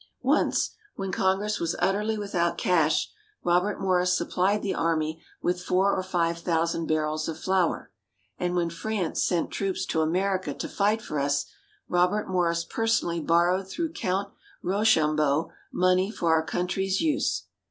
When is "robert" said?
3.43-3.79, 11.87-12.27